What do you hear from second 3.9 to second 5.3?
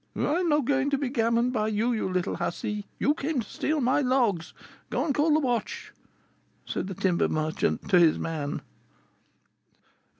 logs. Go and